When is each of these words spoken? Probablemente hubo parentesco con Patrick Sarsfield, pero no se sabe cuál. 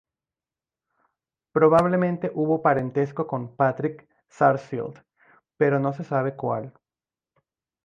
Probablemente 1.53 2.31
hubo 2.33 2.63
parentesco 2.63 3.27
con 3.27 3.55
Patrick 3.55 4.07
Sarsfield, 4.29 4.95
pero 5.57 5.79
no 5.79 5.93
se 5.93 6.03
sabe 6.03 6.35
cuál. 6.35 6.73